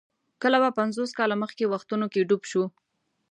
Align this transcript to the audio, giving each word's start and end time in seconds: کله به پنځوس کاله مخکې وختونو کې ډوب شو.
کله 0.41 0.57
به 0.63 0.69
پنځوس 0.79 1.11
کاله 1.19 1.35
مخکې 1.43 1.65
وختونو 1.73 2.05
کې 2.13 2.27
ډوب 2.29 2.41
شو. 2.51 2.63